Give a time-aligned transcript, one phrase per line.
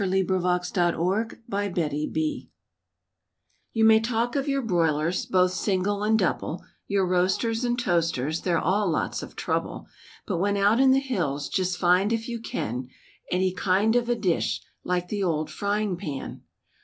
[0.01, 2.47] *THE OLD FRYING PAN*
[3.71, 8.57] You may talk of your broilers, both single and double, Your roasters and toasters, they're
[8.57, 9.85] all lots of trouble;
[10.25, 12.87] But when out in the hills, just find if you can,
[13.29, 16.45] Any kind of a dish like the old frying pan.